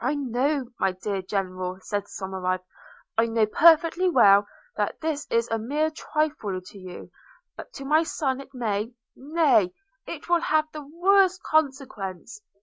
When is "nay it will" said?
9.14-10.40